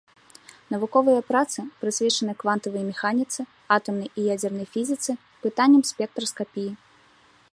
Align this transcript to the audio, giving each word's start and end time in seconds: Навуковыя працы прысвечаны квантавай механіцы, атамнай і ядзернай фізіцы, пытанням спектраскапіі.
Навуковыя 0.75 1.23
працы 1.31 1.59
прысвечаны 1.81 2.33
квантавай 2.41 2.83
механіцы, 2.91 3.41
атамнай 3.77 4.09
і 4.21 4.25
ядзернай 4.35 4.67
фізіцы, 4.73 5.11
пытанням 5.47 5.81
спектраскапіі. 5.91 6.71